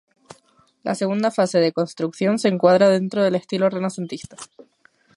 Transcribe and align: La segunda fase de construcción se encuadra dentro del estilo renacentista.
La 0.81 0.95
segunda 0.95 1.29
fase 1.29 1.59
de 1.59 1.73
construcción 1.73 2.39
se 2.39 2.47
encuadra 2.47 2.89
dentro 2.89 3.23
del 3.23 3.35
estilo 3.35 3.69
renacentista. 3.69 4.35